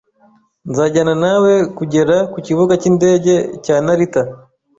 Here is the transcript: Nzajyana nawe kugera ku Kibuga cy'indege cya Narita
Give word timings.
Nzajyana 0.69 1.13
nawe 1.23 1.53
kugera 1.77 2.15
ku 2.31 2.37
Kibuga 2.45 2.73
cy'indege 2.81 3.33
cya 3.63 3.75
Narita 3.85 4.21